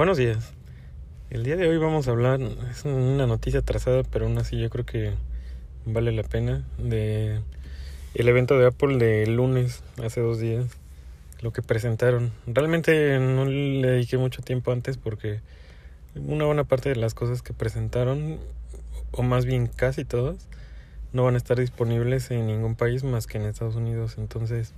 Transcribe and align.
Buenos 0.00 0.16
días. 0.16 0.54
El 1.28 1.44
día 1.44 1.56
de 1.56 1.68
hoy 1.68 1.76
vamos 1.76 2.08
a 2.08 2.12
hablar, 2.12 2.40
es 2.70 2.86
una 2.86 3.26
noticia 3.26 3.60
trazada, 3.60 4.02
pero 4.02 4.24
aún 4.24 4.38
así 4.38 4.58
yo 4.58 4.70
creo 4.70 4.86
que 4.86 5.12
vale 5.84 6.10
la 6.12 6.22
pena, 6.22 6.64
de 6.78 7.40
el 8.14 8.28
evento 8.30 8.58
de 8.58 8.66
Apple 8.66 8.96
de 8.96 9.26
lunes, 9.26 9.82
hace 10.02 10.22
dos 10.22 10.40
días, 10.40 10.64
lo 11.42 11.52
que 11.52 11.60
presentaron. 11.60 12.32
Realmente 12.46 13.18
no 13.18 13.44
le 13.44 13.90
dediqué 13.90 14.16
mucho 14.16 14.40
tiempo 14.40 14.72
antes 14.72 14.96
porque 14.96 15.40
una 16.14 16.46
buena 16.46 16.64
parte 16.64 16.88
de 16.88 16.96
las 16.96 17.12
cosas 17.12 17.42
que 17.42 17.52
presentaron, 17.52 18.38
o 19.10 19.22
más 19.22 19.44
bien 19.44 19.66
casi 19.66 20.06
todas, 20.06 20.48
no 21.12 21.24
van 21.24 21.34
a 21.34 21.36
estar 21.36 21.60
disponibles 21.60 22.30
en 22.30 22.46
ningún 22.46 22.74
país 22.74 23.04
más 23.04 23.26
que 23.26 23.36
en 23.36 23.44
Estados 23.44 23.76
Unidos. 23.76 24.14
Entonces, 24.16 24.72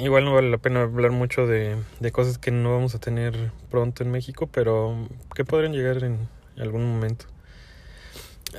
igual 0.00 0.24
no 0.24 0.34
vale 0.34 0.50
la 0.50 0.58
pena 0.58 0.82
hablar 0.82 1.10
mucho 1.10 1.46
de, 1.46 1.76
de, 2.00 2.12
cosas 2.12 2.38
que 2.38 2.50
no 2.50 2.72
vamos 2.72 2.94
a 2.94 2.98
tener 2.98 3.50
pronto 3.70 4.02
en 4.02 4.10
México, 4.10 4.48
pero 4.52 5.08
que 5.34 5.44
podrían 5.44 5.72
llegar 5.72 6.02
en 6.04 6.28
algún 6.58 6.84
momento. 6.84 7.26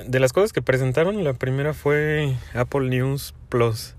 De 0.06 0.18
las 0.18 0.32
cosas 0.32 0.52
que 0.52 0.60
presentaron, 0.60 1.22
la 1.22 1.34
primera 1.34 1.72
fue 1.72 2.36
Apple 2.52 2.88
News 2.88 3.34
Plus, 3.48 3.94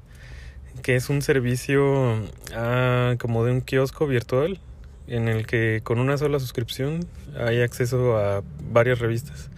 que 0.81 0.95
es 0.95 1.09
un 1.09 1.21
servicio 1.21 2.21
ah, 2.53 3.15
como 3.17 3.45
de 3.45 3.53
un 3.53 3.61
kiosco 3.61 4.05
virtual 4.05 4.59
en 5.07 5.27
el 5.27 5.45
que 5.45 5.81
con 5.83 5.99
una 5.99 6.17
sola 6.17 6.39
suscripción 6.39 7.05
hay 7.37 7.61
acceso 7.61 8.17
a 8.17 8.43
varias 8.71 8.99
revistas. 8.99 9.49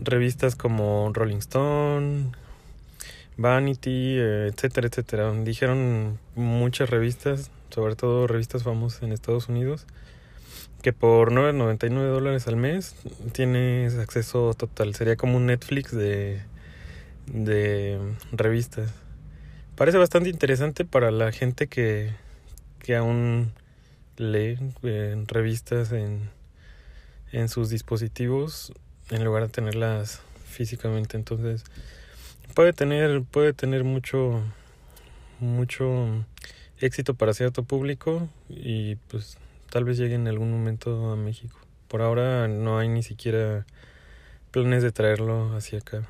Revistas 0.00 0.56
como 0.56 1.10
Rolling 1.12 1.38
Stone, 1.38 2.32
Vanity, 3.36 4.16
eh, 4.18 4.50
etcétera, 4.52 4.88
etcétera. 4.88 5.32
Dijeron 5.32 6.18
muchas 6.34 6.90
revistas, 6.90 7.50
sobre 7.70 7.96
todo 7.96 8.26
revistas 8.26 8.62
famosas 8.62 9.02
en 9.02 9.12
Estados 9.12 9.48
Unidos, 9.48 9.86
que 10.82 10.92
por 10.92 11.32
9.99 11.32 12.08
dólares 12.10 12.46
al 12.48 12.56
mes 12.56 12.94
tienes 13.32 13.98
acceso 13.98 14.54
total. 14.54 14.94
Sería 14.94 15.16
como 15.16 15.36
un 15.36 15.46
Netflix 15.46 15.92
de, 15.92 16.42
de 17.26 17.98
revistas. 18.32 18.90
Parece 19.76 19.98
bastante 19.98 20.28
interesante 20.28 20.84
para 20.84 21.10
la 21.10 21.32
gente 21.32 21.66
que, 21.66 22.10
que 22.78 22.96
aún 22.96 23.52
lee 24.16 24.58
eh, 24.82 25.24
revistas 25.26 25.92
en, 25.92 26.30
en 27.32 27.48
sus 27.48 27.70
dispositivos 27.70 28.72
en 29.10 29.24
lugar 29.24 29.44
de 29.44 29.48
tenerlas 29.48 30.20
físicamente. 30.46 31.16
Entonces, 31.16 31.64
puede 32.54 32.72
tener 32.72 33.22
puede 33.22 33.52
tener 33.52 33.84
mucho 33.84 34.42
mucho 35.40 36.24
éxito 36.78 37.14
para 37.14 37.34
cierto 37.34 37.62
público 37.62 38.28
y 38.48 38.96
pues 39.08 39.38
tal 39.70 39.84
vez 39.84 39.96
llegue 39.96 40.14
en 40.14 40.28
algún 40.28 40.50
momento 40.50 41.12
a 41.12 41.16
México. 41.16 41.58
Por 41.88 42.02
ahora 42.02 42.48
no 42.48 42.78
hay 42.78 42.88
ni 42.88 43.02
siquiera 43.02 43.66
planes 44.50 44.82
de 44.82 44.92
traerlo 44.92 45.54
hacia 45.56 45.78
acá. 45.78 46.08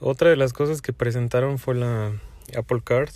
Otra 0.00 0.30
de 0.30 0.36
las 0.36 0.52
cosas 0.52 0.82
que 0.82 0.92
presentaron 0.92 1.58
fue 1.58 1.74
la 1.74 2.12
Apple 2.56 2.80
Card. 2.84 3.10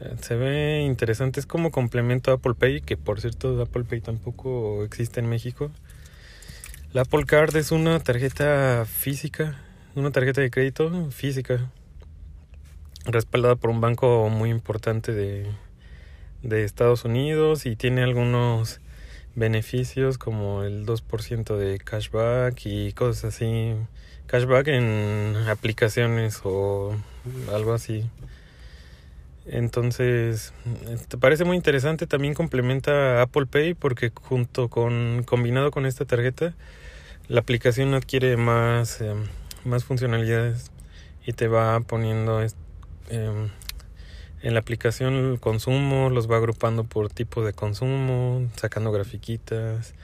Eh, 0.00 0.16
se 0.20 0.36
ve 0.36 0.80
interesante, 0.80 1.38
es 1.38 1.46
como 1.46 1.70
complemento 1.70 2.30
a 2.30 2.34
Apple 2.34 2.54
Pay, 2.54 2.80
que 2.80 2.96
por 2.96 3.20
cierto 3.20 3.60
Apple 3.60 3.84
Pay 3.84 4.00
tampoco 4.00 4.84
existe 4.84 5.20
en 5.20 5.28
México. 5.28 5.70
La 6.92 7.02
Apple 7.02 7.24
Card 7.24 7.56
es 7.56 7.72
una 7.72 8.00
tarjeta 8.00 8.84
física 8.86 9.58
una 9.94 10.10
tarjeta 10.10 10.40
de 10.40 10.50
crédito 10.50 11.10
física 11.10 11.70
respaldada 13.04 13.56
por 13.56 13.70
un 13.70 13.80
banco 13.80 14.28
muy 14.28 14.50
importante 14.50 15.12
de, 15.12 15.46
de 16.42 16.64
Estados 16.64 17.04
Unidos 17.04 17.66
y 17.66 17.76
tiene 17.76 18.02
algunos 18.02 18.80
beneficios 19.34 20.18
como 20.18 20.62
el 20.62 20.86
2% 20.86 21.56
de 21.56 21.78
cashback 21.78 22.66
y 22.66 22.92
cosas 22.92 23.34
así. 23.34 23.74
Cashback 24.26 24.68
en 24.68 25.36
aplicaciones 25.48 26.40
o 26.44 26.96
algo 27.52 27.72
así. 27.74 28.04
Entonces, 29.44 30.54
te 31.08 31.18
parece 31.18 31.44
muy 31.44 31.56
interesante, 31.56 32.06
también 32.06 32.32
complementa 32.32 33.20
Apple 33.20 33.46
Pay 33.46 33.74
porque 33.74 34.12
junto 34.14 34.68
con 34.68 35.24
combinado 35.24 35.70
con 35.70 35.84
esta 35.84 36.04
tarjeta 36.04 36.54
la 37.28 37.40
aplicación 37.40 37.94
adquiere 37.94 38.36
más 38.36 39.00
em, 39.00 39.24
más 39.64 39.84
funcionalidades 39.84 40.70
y 41.26 41.32
te 41.32 41.48
va 41.48 41.80
poniendo 41.80 42.42
eh, 42.42 42.50
en 44.42 44.54
la 44.54 44.60
aplicación 44.60 45.14
el 45.14 45.40
consumo, 45.40 46.10
los 46.10 46.30
va 46.30 46.36
agrupando 46.36 46.84
por 46.84 47.10
tipo 47.10 47.44
de 47.44 47.52
consumo, 47.52 48.48
sacando 48.56 48.90
grafiquitas, 48.90 49.94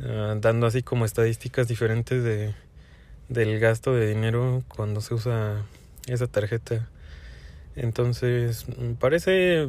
uh, 0.00 0.38
dando 0.40 0.66
así 0.66 0.82
como 0.82 1.04
estadísticas 1.04 1.68
diferentes 1.68 2.24
de 2.24 2.54
del 3.28 3.58
gasto 3.58 3.94
de 3.94 4.08
dinero 4.08 4.62
cuando 4.68 5.00
se 5.00 5.14
usa 5.14 5.62
esa 6.06 6.26
tarjeta. 6.26 6.88
Entonces, 7.76 8.66
me 8.78 8.94
parece 8.94 9.68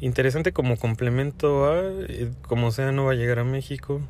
interesante 0.00 0.52
como 0.52 0.76
complemento 0.76 1.66
a, 1.66 1.82
como 2.42 2.70
sea, 2.70 2.92
no 2.92 3.06
va 3.06 3.12
a 3.12 3.16
llegar 3.16 3.38
a 3.38 3.44
México. 3.44 4.00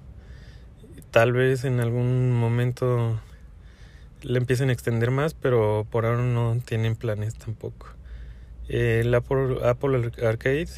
Tal 1.10 1.32
vez 1.32 1.64
en 1.64 1.80
algún 1.80 2.32
momento 2.32 3.20
le 4.22 4.38
empiecen 4.38 4.70
a 4.70 4.72
extender 4.72 5.10
más, 5.10 5.34
pero 5.34 5.86
por 5.90 6.06
ahora 6.06 6.22
no 6.22 6.58
tienen 6.64 6.96
planes 6.96 7.34
tampoco. 7.34 7.88
El 8.68 9.14
Apple, 9.14 9.58
Apple 9.64 10.12
Arcade 10.24 10.68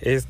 es 0.00 0.28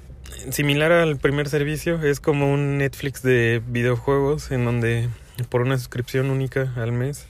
similar 0.50 0.93
al 0.93 1.16
primer 1.19 1.49
servicio, 1.49 2.03
es 2.03 2.21
como 2.21 2.53
un 2.53 2.78
Netflix 2.78 3.22
de 3.22 3.62
videojuegos 3.66 4.50
en 4.50 4.65
donde 4.65 5.09
por 5.49 5.60
una 5.60 5.78
suscripción 5.78 6.31
única 6.31 6.72
al 6.76 6.93
mes 6.93 7.26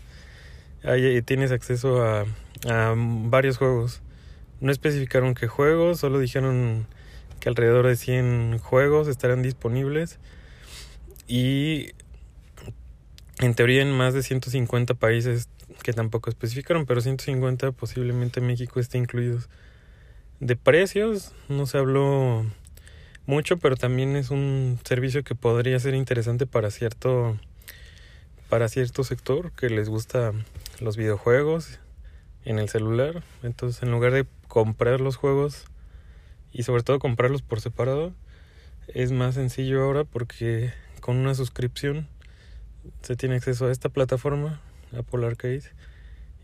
tienes 1.24 1.50
acceso 1.50 2.02
a, 2.02 2.24
a 2.68 2.94
varios 2.96 3.58
juegos. 3.58 4.02
No 4.60 4.72
especificaron 4.72 5.34
qué 5.34 5.48
juegos, 5.48 6.00
solo 6.00 6.18
dijeron 6.18 6.86
que 7.40 7.48
alrededor 7.48 7.86
de 7.86 7.96
100 7.96 8.58
juegos 8.58 9.08
estarán 9.08 9.42
disponibles 9.42 10.18
y 11.28 11.90
en 13.38 13.54
teoría 13.54 13.82
en 13.82 13.92
más 13.92 14.14
de 14.14 14.22
150 14.22 14.94
países 14.94 15.48
que 15.82 15.92
tampoco 15.92 16.30
especificaron, 16.30 16.86
pero 16.86 17.00
150 17.00 17.72
posiblemente 17.72 18.40
México 18.40 18.80
esté 18.80 18.98
incluido. 18.98 19.40
De 20.40 20.56
precios 20.56 21.32
no 21.48 21.66
se 21.66 21.78
habló 21.78 22.44
mucho, 23.26 23.58
pero 23.58 23.76
también 23.76 24.16
es 24.16 24.30
un 24.30 24.78
servicio 24.84 25.24
que 25.24 25.34
podría 25.34 25.78
ser 25.80 25.94
interesante 25.94 26.46
para 26.46 26.70
cierto 26.70 27.36
para 28.48 28.68
cierto 28.68 29.02
sector 29.02 29.50
que 29.52 29.68
les 29.68 29.88
gusta 29.88 30.32
los 30.80 30.96
videojuegos 30.96 31.80
en 32.44 32.58
el 32.58 32.68
celular. 32.68 33.24
Entonces, 33.42 33.82
en 33.82 33.90
lugar 33.90 34.12
de 34.12 34.26
comprar 34.46 35.00
los 35.00 35.16
juegos 35.16 35.64
y 36.52 36.62
sobre 36.62 36.84
todo 36.84 37.00
comprarlos 37.00 37.42
por 37.42 37.60
separado, 37.60 38.14
es 38.88 39.10
más 39.10 39.34
sencillo 39.34 39.82
ahora 39.82 40.04
porque 40.04 40.72
con 41.00 41.16
una 41.16 41.34
suscripción 41.34 42.08
se 43.02 43.16
tiene 43.16 43.36
acceso 43.36 43.66
a 43.66 43.72
esta 43.72 43.88
plataforma, 43.88 44.60
Apple 44.96 45.26
Arcade, 45.26 45.64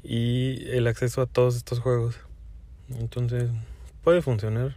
y 0.03 0.69
el 0.71 0.87
acceso 0.87 1.23
a 1.23 1.27
todos 1.27 1.57
estos 1.57 1.79
juegos. 1.81 2.19
Entonces, 2.99 3.51
puede 4.03 4.23
funcionar. 4.23 4.77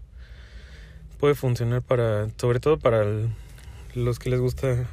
Puede 1.19 1.35
funcionar 1.35 1.81
para, 1.81 2.29
sobre 2.37 2.59
todo 2.59 2.77
para 2.77 3.05
los 3.95 4.19
que 4.19 4.29
les 4.29 4.39
gusta 4.39 4.85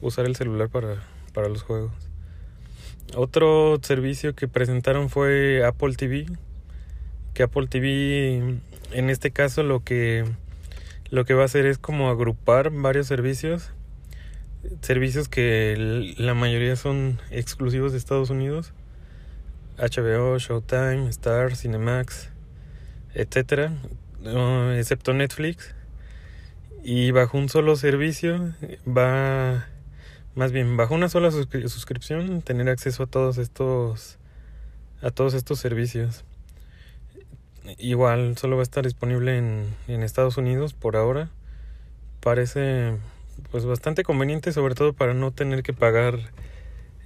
usar 0.00 0.26
el 0.26 0.36
celular 0.36 0.68
para, 0.68 1.02
para 1.32 1.48
los 1.48 1.62
juegos. 1.62 1.92
Otro 3.14 3.78
servicio 3.82 4.34
que 4.34 4.48
presentaron 4.48 5.08
fue 5.08 5.64
Apple 5.64 5.94
TV, 5.94 6.26
que 7.34 7.42
Apple 7.42 7.66
TV 7.66 8.60
en 8.92 9.10
este 9.10 9.30
caso 9.30 9.62
lo 9.62 9.80
que 9.80 10.24
lo 11.10 11.24
que 11.24 11.32
va 11.32 11.42
a 11.42 11.46
hacer 11.46 11.64
es 11.64 11.78
como 11.78 12.10
agrupar 12.10 12.70
varios 12.70 13.06
servicios 13.06 13.70
servicios 14.82 15.28
que 15.28 16.14
la 16.18 16.34
mayoría 16.34 16.76
son 16.76 17.20
exclusivos 17.30 17.92
de 17.92 17.98
Estados 17.98 18.30
Unidos. 18.30 18.72
HBO, 19.78 20.38
Showtime, 20.38 21.08
Star, 21.08 21.54
Cinemax, 21.54 22.30
etcétera, 23.14 23.72
excepto 24.76 25.12
Netflix. 25.14 25.74
Y 26.82 27.10
bajo 27.10 27.38
un 27.38 27.48
solo 27.48 27.76
servicio 27.76 28.54
va 28.86 29.66
más 30.34 30.52
bien 30.52 30.76
bajo 30.76 30.94
una 30.94 31.08
sola 31.08 31.32
suscripción 31.32 32.42
tener 32.42 32.68
acceso 32.68 33.02
a 33.02 33.06
todos 33.06 33.38
estos 33.38 34.18
a 35.02 35.10
todos 35.10 35.34
estos 35.34 35.58
servicios. 35.58 36.24
Igual 37.76 38.38
solo 38.38 38.56
va 38.56 38.62
a 38.62 38.64
estar 38.64 38.84
disponible 38.84 39.36
en, 39.36 39.66
en 39.88 40.02
Estados 40.02 40.36
Unidos 40.36 40.74
por 40.74 40.96
ahora. 40.96 41.30
Parece 42.20 42.96
pues 43.50 43.64
bastante 43.64 44.02
conveniente, 44.02 44.52
sobre 44.52 44.74
todo 44.74 44.92
para 44.92 45.14
no 45.14 45.30
tener 45.30 45.62
que 45.62 45.72
pagar 45.72 46.18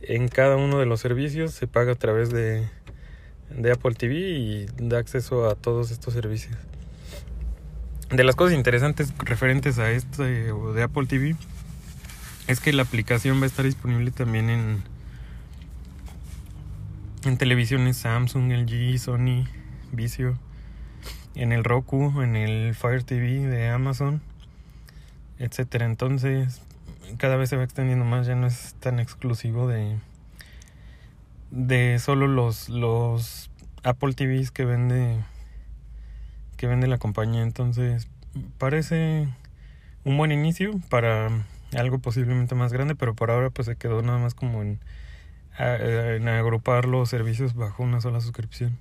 en 0.03 0.29
cada 0.29 0.57
uno 0.57 0.79
de 0.79 0.87
los 0.87 1.01
servicios. 1.01 1.53
Se 1.53 1.67
paga 1.67 1.93
a 1.93 1.97
través 1.97 2.31
de, 2.31 2.69
de 3.51 3.73
Apple 3.73 3.95
TV 3.95 4.15
y 4.15 4.67
da 4.79 4.99
acceso 4.99 5.49
a 5.49 5.55
todos 5.55 5.91
estos 5.91 6.15
servicios. 6.15 6.57
de 8.11 8.25
las 8.25 8.37
cosas 8.37 8.55
interesantes 8.55 9.13
referentes 9.19 9.79
a 9.79 9.91
esto 9.91 10.23
de 10.25 10.83
Apple 10.83 11.07
TV 11.07 11.35
es 12.47 12.61
que 12.61 12.73
la 12.73 12.83
aplicación 12.83 13.41
va 13.41 13.45
a 13.45 13.47
estar 13.47 13.65
disponible 13.65 14.11
también 14.11 14.51
en 14.51 14.83
en 17.25 17.37
televisiones 17.37 17.99
Samsung, 17.99 18.51
LG, 18.51 18.99
Sony, 18.99 19.47
Vizio, 19.93 20.37
en 21.35 21.53
el 21.53 21.63
Roku, 21.63 22.21
en 22.21 22.35
el 22.35 22.75
Fire 22.75 23.05
TV 23.05 23.47
de 23.47 23.69
Amazon, 23.69 24.21
etcétera. 25.43 25.87
Entonces, 25.87 26.63
cada 27.19 27.37
vez 27.37 27.51
se 27.51 27.57
va 27.57 27.65
extendiendo 27.65 28.05
más, 28.05 28.27
ya 28.27 28.35
no 28.35 28.47
es 28.47 28.75
tan 28.81 28.99
exclusivo 29.01 29.69
de 29.69 29.99
de 31.51 31.99
solo 31.99 32.29
los 32.29 32.71
los 32.71 33.51
Apple 33.83 34.15
TVs 34.15 34.51
que 34.51 34.65
vende 34.65 35.19
que 36.57 36.67
vende 36.67 36.87
la 36.87 36.99
compañía, 36.99 37.43
entonces 37.43 38.09
parece 38.59 39.29
un 40.05 40.17
buen 40.17 40.33
inicio 40.33 40.81
para 40.89 41.29
algo 41.77 41.99
posiblemente 41.99 42.55
más 42.55 42.73
grande, 42.73 42.95
pero 42.95 43.15
por 43.15 43.31
ahora 43.31 43.51
pues 43.51 43.67
se 43.67 43.77
quedó 43.77 44.03
nada 44.03 44.19
más 44.19 44.35
como 44.35 44.63
en 44.63 44.81
en 45.59 46.29
agrupar 46.29 46.87
los 46.87 47.11
servicios 47.11 47.55
bajo 47.55 47.83
una 47.83 48.01
sola 48.01 48.21
suscripción. 48.21 48.79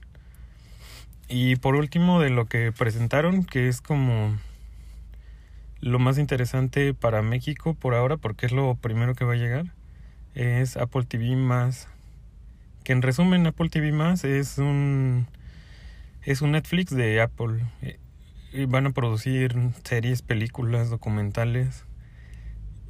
Y 1.28 1.56
por 1.58 1.76
último, 1.76 2.22
de 2.22 2.30
lo 2.30 2.46
que 2.46 2.72
presentaron, 2.72 3.44
que 3.46 3.68
es 3.68 3.82
como 3.82 4.38
lo 5.82 6.00
más 6.00 6.18
interesante 6.18 6.94
para 6.94 7.22
México 7.22 7.74
por 7.74 7.96
ahora, 7.96 8.18
porque 8.18 8.46
es 8.46 8.52
lo 8.52 8.76
primero 8.76 9.16
que 9.16 9.26
va 9.26 9.34
a 9.34 9.38
llegar, 9.38 9.74
es 10.36 10.78
Apple 10.78 11.04
TV 11.04 11.36
más. 11.36 11.88
Que 12.84 12.94
en 12.94 13.02
resumen, 13.02 13.46
Apple 13.46 13.70
TV 13.70 13.92
más 13.92 14.24
es 14.24 14.58
un 14.58 15.28
es 16.24 16.42
un 16.42 16.52
Netflix 16.52 16.96
de 16.96 17.22
Apple. 17.22 17.64
Y 18.54 18.66
van 18.66 18.86
a 18.86 18.92
producir 18.92 19.56
series, 19.84 20.22
películas, 20.22 20.90
documentales 20.90 21.86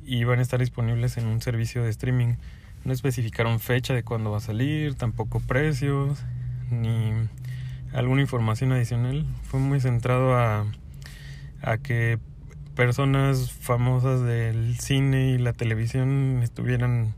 y 0.03 0.23
van 0.23 0.39
a 0.39 0.41
estar 0.41 0.59
disponibles 0.59 1.17
en 1.17 1.27
un 1.27 1.41
servicio 1.41 1.83
de 1.83 1.89
streaming. 1.89 2.35
No 2.83 2.93
especificaron 2.93 3.59
fecha 3.59 3.93
de 3.93 4.03
cuándo 4.03 4.31
va 4.31 4.37
a 4.37 4.41
salir, 4.41 4.95
tampoco 4.95 5.39
precios, 5.39 6.23
ni 6.71 7.13
alguna 7.93 8.21
información 8.21 8.71
adicional. 8.71 9.25
Fue 9.43 9.59
muy 9.59 9.79
centrado 9.79 10.35
a, 10.35 10.65
a 11.61 11.77
que 11.77 12.17
personas 12.75 13.51
famosas 13.51 14.21
del 14.21 14.77
cine 14.79 15.31
y 15.31 15.37
la 15.37 15.53
televisión 15.53 16.39
estuvieran 16.43 17.13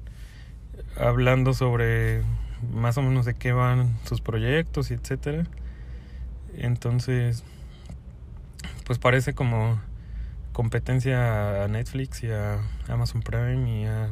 hablando 0.97 1.53
sobre 1.53 2.23
más 2.73 2.97
o 2.97 3.01
menos 3.01 3.25
de 3.25 3.33
qué 3.33 3.51
van 3.51 3.97
sus 4.05 4.21
proyectos 4.21 4.91
y 4.91 4.95
etcétera. 4.95 5.45
Entonces, 6.55 7.43
pues 8.85 8.99
parece 8.99 9.33
como 9.33 9.79
competencia 10.51 11.63
a 11.63 11.67
Netflix 11.67 12.23
y 12.23 12.31
a 12.31 12.59
Amazon 12.87 13.21
Prime 13.21 13.81
y 13.81 13.85
a 13.85 14.09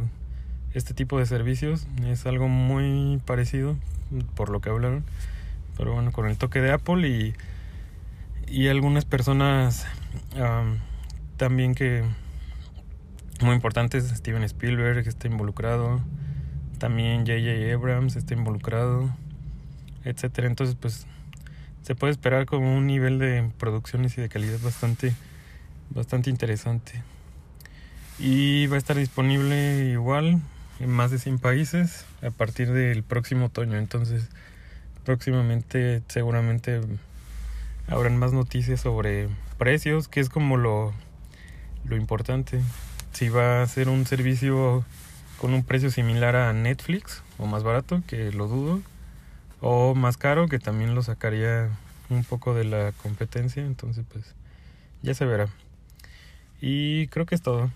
este 0.73 0.93
tipo 0.93 1.19
de 1.19 1.25
servicios. 1.25 1.87
Es 2.05 2.25
algo 2.25 2.47
muy 2.47 3.21
parecido 3.25 3.75
por 4.35 4.49
lo 4.49 4.59
que 4.59 4.69
hablaron. 4.69 5.03
Pero 5.77 5.93
bueno, 5.93 6.11
con 6.11 6.27
el 6.27 6.37
toque 6.37 6.61
de 6.61 6.71
Apple 6.71 7.07
y, 7.07 7.33
y 8.47 8.67
algunas 8.67 9.05
personas 9.05 9.85
también 11.41 11.73
que 11.73 12.03
muy 13.41 13.55
importantes. 13.55 14.07
Steven 14.09 14.43
Spielberg 14.43 15.07
está 15.07 15.27
involucrado. 15.27 15.99
También 16.77 17.21
J.J. 17.21 17.73
Abrams 17.73 18.15
está 18.15 18.35
involucrado. 18.35 19.09
Etcétera. 20.05 20.45
Entonces 20.45 20.75
pues 20.79 21.07
se 21.81 21.95
puede 21.95 22.11
esperar 22.11 22.45
como 22.45 22.77
un 22.77 22.85
nivel 22.85 23.17
de 23.17 23.49
producciones 23.57 24.15
y 24.19 24.21
de 24.21 24.29
calidad 24.29 24.59
bastante 24.59 25.15
bastante 25.89 26.29
interesante. 26.29 27.01
Y 28.19 28.67
va 28.67 28.75
a 28.75 28.77
estar 28.77 28.95
disponible 28.95 29.89
igual 29.89 30.39
en 30.79 30.89
más 30.91 31.09
de 31.09 31.17
100 31.17 31.39
países 31.39 32.05
a 32.21 32.29
partir 32.29 32.71
del 32.71 33.01
próximo 33.01 33.47
otoño. 33.47 33.79
Entonces, 33.79 34.29
próximamente 35.05 36.03
seguramente 36.07 36.81
habrán 37.87 38.17
más 38.17 38.31
noticias 38.31 38.81
sobre 38.81 39.27
precios, 39.57 40.07
que 40.07 40.19
es 40.19 40.29
como 40.29 40.55
lo, 40.55 40.93
lo 41.85 41.95
importante. 41.95 42.61
Si 43.11 43.29
va 43.29 43.61
a 43.61 43.67
ser 43.67 43.89
un 43.89 44.05
servicio 44.05 44.85
con 45.37 45.53
un 45.53 45.63
precio 45.63 45.91
similar 45.91 46.35
a 46.35 46.53
Netflix 46.53 47.23
o 47.37 47.45
más 47.45 47.63
barato, 47.63 48.03
que 48.07 48.31
lo 48.31 48.47
dudo, 48.47 48.81
o 49.59 49.95
más 49.95 50.17
caro, 50.17 50.47
que 50.47 50.59
también 50.59 50.95
lo 50.95 51.03
sacaría 51.03 51.69
un 52.09 52.23
poco 52.23 52.53
de 52.53 52.65
la 52.65 52.91
competencia. 52.91 53.63
Entonces, 53.63 54.05
pues 54.11 54.35
ya 55.01 55.13
se 55.13 55.25
verá. 55.25 55.47
Y 56.61 57.07
creo 57.07 57.25
que 57.25 57.35
es 57.35 57.41
todo. 57.41 57.71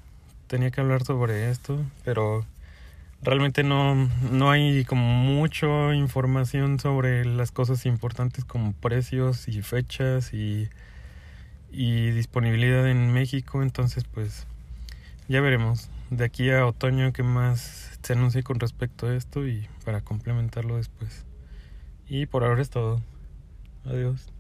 Tenía 0.48 0.72
que 0.72 0.82
hablar 0.82 1.04
sobre 1.04 1.50
esto, 1.50 1.80
pero 2.04 2.46
realmente 3.24 3.64
no, 3.64 3.96
no 4.32 4.52
hay 4.52 4.86
como 4.86 5.04
mucha 5.04 5.96
información 5.96 6.80
sobre 6.80 7.26
las 7.26 7.52
cosas 7.52 7.86
importantes 7.88 8.46
como 8.46 8.74
precios 8.74 9.48
y 9.48 9.64
fechas 9.64 10.34
y, 10.34 10.70
y 11.76 12.12
disponibilidad 12.12 12.90
en 12.90 13.12
México. 13.12 13.62
Entonces, 13.62 14.06
pues 14.06 14.48
ya 15.28 15.42
veremos 15.42 15.90
de 16.10 16.24
aquí 16.24 16.52
a 16.52 16.66
otoño 16.66 17.12
qué 17.14 17.24
más 17.24 18.00
se 18.02 18.14
anuncia 18.14 18.42
con 18.44 18.60
respecto 18.60 19.08
a 19.08 19.16
esto 19.16 19.48
y 19.48 19.68
para 19.84 20.02
complementarlo 20.02 20.78
después. 20.78 21.26
Y 22.08 22.28
por 22.28 22.44
ahora 22.44 22.62
es 22.62 22.70
todo. 22.70 23.02
Adiós. 23.86 24.35